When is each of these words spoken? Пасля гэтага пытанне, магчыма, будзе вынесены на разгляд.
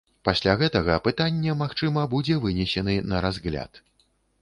Пасля 0.27 0.55
гэтага 0.61 0.95
пытанне, 1.09 1.53
магчыма, 1.61 2.09
будзе 2.17 2.41
вынесены 2.49 2.99
на 3.15 3.25
разгляд. 3.29 3.83